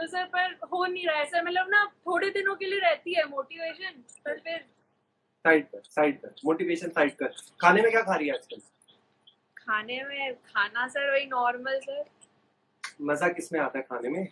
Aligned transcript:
तो 0.00 0.06
सर 0.06 0.24
पर 0.26 0.52
हो 0.72 0.84
नहीं 0.84 1.06
रहा 1.06 1.16
है। 1.16 1.24
सर 1.30 1.42
मतलब 1.44 1.66
ना 1.70 1.84
थोड़े 2.06 2.28
दिनों 2.30 2.54
के 2.56 2.66
लिए 2.66 2.78
रहती 2.80 3.14
है 3.14 3.24
मोटिवेशन 3.28 4.02
पर 4.24 4.38
फिर 4.38 4.58
साइड 5.44 5.66
कर 5.66 5.82
साइड 5.86 6.20
कर 6.20 6.34
मोटिवेशन 6.44 6.88
साइड 6.90 7.14
कर 7.16 7.34
खाने 7.60 7.82
में 7.82 7.90
क्या 7.90 8.02
खा 8.02 8.14
रही 8.14 8.28
है 8.28 8.34
आजकल? 8.34 8.60
खाने 9.58 10.02
में 10.04 10.34
खाना 10.36 10.86
सर 10.88 11.10
वही 11.12 11.26
नॉर्मल 11.26 11.78
सर। 11.80 12.04
मज़ा 13.02 13.28
किसमें 13.28 13.60
आता 13.60 13.78
है 13.78 13.84
खाने 13.84 14.08
में? 14.08 14.28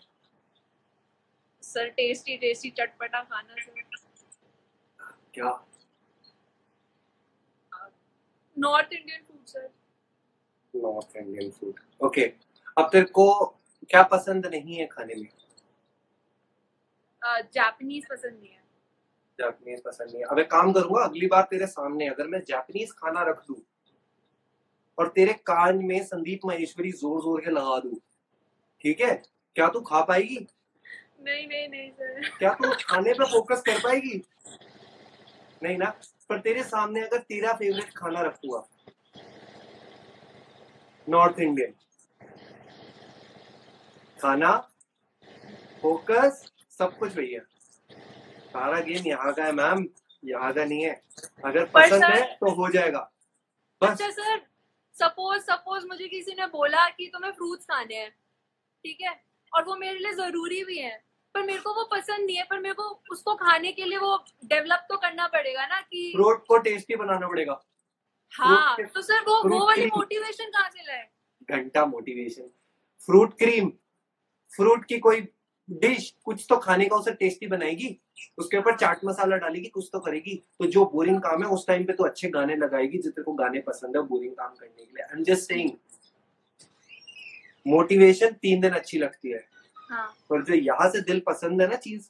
सर 1.62 1.88
टेस्टी 1.90 2.36
टेस्टी 2.36 2.70
चटपटा 2.70 3.22
खाना 3.22 3.54
सर। 3.54 3.82
क्या? 5.34 5.50
North 8.56 8.92
Indian 8.92 9.22
food 9.22 9.44
sir 9.46 9.68
north 10.74 11.16
Indian 11.16 11.50
food 11.50 11.80
okay 12.00 12.32
अब 12.76 12.88
तेरे 12.92 13.04
को 13.20 13.44
क्या 13.90 14.02
पसंद 14.12 14.46
नहीं 14.46 14.76
है 14.76 14.86
खाने 14.86 15.14
में? 15.14 15.28
जापानीज 17.22 18.06
पसंद 18.10 18.38
नहीं 18.40 18.50
है। 18.50 18.62
जापानीज 19.38 19.82
पसंद 19.84 20.10
नहीं 20.10 20.20
है। 20.20 20.28
अब 20.30 20.38
एक 20.38 20.50
काम 20.50 20.72
करूँगा 20.72 21.02
अगली 21.04 21.26
बार 21.26 21.42
तेरे 21.50 21.66
सामने 21.68 22.08
अगर 22.08 22.26
मैं 22.26 22.42
जापानीज 22.48 22.92
खाना 22.92 23.22
रख 23.28 23.42
दूँ 23.48 23.56
और 24.98 25.08
तेरे 25.16 25.32
कान 25.46 25.84
में 25.84 26.02
संदीप 26.04 26.40
महेश्वरी 26.46 26.92
ज़ोर 26.92 27.20
ज़ोर 27.22 27.40
के 27.40 27.50
लगा 27.50 27.78
दूँ 27.80 27.98
ठीक 28.80 29.00
है? 29.00 29.14
क्या 29.56 29.68
तू 29.68 29.80
खा 29.80 30.00
पाएगी? 30.04 30.46
नहीं 31.20 31.46
नहीं 31.48 31.68
नहीं 31.68 31.90
सर 31.90 32.28
क्या 32.38 32.52
तू 32.54 32.70
खाने 32.82 33.12
पे 33.12 33.24
फोकस 33.32 33.62
कर 33.66 33.78
पाएगी? 33.82 34.22
नहीं 35.62 35.76
ना? 35.78 35.92
पर 36.28 36.38
तेरे 36.40 36.62
सामने 36.62 37.00
अगर 37.00 37.18
तेरा 37.20 37.52
फेवरेट 37.54 37.92
खाना 37.96 38.20
रखूँगा। 38.22 38.66
नॉर्थ 41.06 41.40
इंडियन 41.40 41.72
खाना 44.18 44.56
फोकस 45.82 46.44
सब 46.78 46.96
कुछ 46.98 47.14
भैया। 47.14 47.40
सारा 48.50 48.80
गेम 48.80 49.06
यहाँ 49.06 49.32
का 49.34 49.44
है 49.44 49.52
मैम। 49.52 49.86
यहाँ 50.24 50.52
का 50.52 50.64
नहीं 50.64 50.82
है। 50.82 51.00
अगर 51.44 51.64
पसंद 51.74 52.04
है 52.04 52.22
तो 52.34 52.50
हो 52.54 52.68
जाएगा। 52.72 53.00
बस। 53.82 53.90
अच्छा 53.90 54.10
सर 54.10 54.40
सपोज़ 54.94 55.42
सपोज़ 55.42 55.86
मुझे 55.86 56.06
किसी 56.08 56.34
ने 56.38 56.46
बोला 56.48 56.88
कि 56.90 57.06
तुम्हें 57.14 57.32
फ्रूट्स 57.32 57.64
खाने 57.64 57.94
हैं 57.94 58.10
ठीक 58.10 59.00
है? 59.02 59.14
और 59.52 59.64
वो 59.64 59.76
मेरे 59.76 59.98
लिए 59.98 60.12
ज़रूरी 60.14 60.62
भी 60.64 60.78
है 60.78 60.96
पर 61.34 61.42
मेरे 61.42 61.60
को 61.60 61.74
वो 61.74 61.84
पसंद 61.92 62.24
नहीं 62.26 62.36
है 62.36 62.44
पर 62.50 62.58
मेरे 62.60 62.74
को 62.74 62.84
उसको 63.12 63.34
खाने 63.36 63.72
के 63.72 63.84
लिए 63.84 63.98
वो 63.98 64.16
डेवलप 64.44 64.86
तो 64.88 64.96
करना 64.96 65.26
पड़ेगा 65.28 65.66
ना 65.66 65.80
कि 65.80 66.10
फ्रूट 66.14 66.44
को 66.48 66.58
टेस्टी 66.58 66.96
बनाना 66.96 67.28
पड़ेगा। 67.28 67.60
हाँ 68.32 68.76
तो 68.84 69.02
सर 69.02 69.20
वो 69.28 69.42
वो 69.48 69.66
वाली 69.66 69.86
मोटिवेशन 69.86 70.50
कहाँ 70.50 70.70
से 70.70 70.82
लाए? 70.86 71.08
घंटा 71.50 71.84
मोटिवेशन 71.86 72.50
फ्रूट 73.00 73.36
क्रीम 73.38 73.70
फ्रूट 74.52 74.84
की 74.84 74.98
कोई 74.98 75.20
डिश 75.68 76.10
कुछ 76.24 76.44
तो 76.48 76.56
खाने 76.56 76.84
का 76.86 76.96
उसे 76.96 77.12
टेस्टी 77.14 77.46
बनाएगी 77.46 77.98
उसके 78.38 78.58
ऊपर 78.58 78.76
चाट 78.76 79.04
मसाला 79.04 79.36
डालेगी 79.36 79.68
कुछ 79.68 79.88
तो 79.92 80.00
करेगी। 80.00 80.34
तो 80.58 80.66
जो 80.66 80.84
बोरिंग 80.92 81.20
काम 81.22 81.42
है 81.44 81.48
उस 81.50 81.66
टाइम 81.66 81.84
पे 81.84 81.92
तो 81.92 82.04
अच्छे 82.04 82.28
गाने 82.28 82.56
लगाएगी 82.56 82.98
जितने 82.98 83.24
को 83.24 83.32
गाने 83.34 83.60
पसंद 83.66 83.96
है 83.96 84.02
बोरिंग 84.04 84.32
काम 84.32 84.54
करने 84.54 84.84
के 84.84 84.92
लिए। 84.92 85.02
I 85.04 85.18
am 85.18 85.24
just 85.24 85.48
saying 85.48 85.70
motivation 87.66 88.32
तीन 88.42 88.60
दिन 88.60 88.72
अच्छी 88.72 88.98
लगती 88.98 89.30
है। 89.30 89.44
हाँ। 89.90 90.06
पर 90.30 90.44
जो 90.44 90.54
यहाँ 90.54 90.88
से 90.90 91.00
दिल 91.02 91.20
पसंद 91.26 91.62
है 91.62 91.68
ना 91.68 91.76
चीज़ 91.78 92.08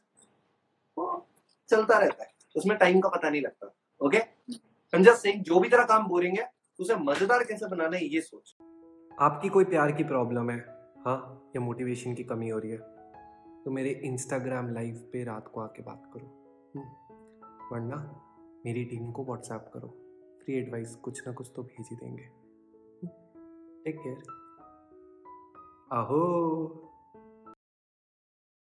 वो 0.97 1.27
चलता 1.69 1.99
रहता 1.99 2.25
है। 2.25 2.33
उसमें 2.55 2.77
टाइम 2.79 3.01
का 3.01 3.09
पता 3.09 3.31
नहीं 3.31 3.43
लगता। 3.43 3.75
Okay 4.01 4.19
I 4.19 4.59
am 4.93 5.03
just 5.03 5.23
saying 5.23 5.43
जो 5.45 5.61
भी 5.61 5.69
तेरा 5.69 5.85
काम 5.87 6.07
बोरिंग 6.09 6.39
है 6.39 6.51
उसे 6.79 6.97
मज़ेदार 6.97 7.45
कैसे 7.45 7.67
बनाना 7.67 7.97
है 7.97 8.05
ये 8.05 8.21
सोच। 8.21 8.55
आपकी 9.21 9.49
कोई 9.49 9.65
प्यार 9.67 9.93
की 9.93 10.05
प्रॉब्लम 10.05 10.51
है? 10.51 10.59
हाँ? 11.07 11.51
या 11.57 11.61
मोटिवेशन 11.61 12.15
की 12.15 12.25
कमी 12.25 12.49
हो 12.49 12.59
रही 12.59 12.71
है? 12.71 12.79
तो 13.69 13.73
मेरे 13.73 13.91
इंस्टाग्राम 13.91 14.73
लाइव 14.73 15.11
पे 15.13 15.25
रात 15.25 15.49
को 15.49 15.61
आके 15.61 15.83
बात 15.83 16.11
करो। 16.15 16.27
हम्म। 16.77 16.89
वरना 17.73 18.23
मेरी 18.67 18.85
टीम 18.85 19.13
को 19.13 19.25
व्हाट्सएप 19.25 19.71
करो। 19.75 19.89
फ्री 20.45 20.55
एडवाइस 20.55 20.97
कुछ 20.97 21.27
ना 21.27 21.33
कुछ 21.33 21.53
तो 21.57 21.63
भेज 21.63 21.89
ही 21.91 21.97
देंगे। 21.97 22.23
टेक 23.85 24.01
केयर 24.01 24.17
आहो। 25.93 26.88